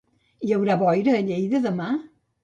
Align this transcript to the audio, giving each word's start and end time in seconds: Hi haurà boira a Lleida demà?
Hi 0.45 0.53
haurà 0.55 0.77
boira 0.83 1.13
a 1.17 1.19
Lleida 1.27 1.61
demà? 1.67 1.91